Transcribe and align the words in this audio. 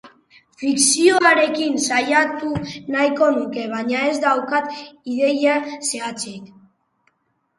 Fikzioarekin 0.59 1.75
saiatu 1.87 2.49
nahiko 2.95 3.27
nuke, 3.35 3.67
baina 3.73 4.01
ez 4.13 4.15
daukat 4.23 4.73
ideia 5.17 5.59
zehatzik. 5.91 6.49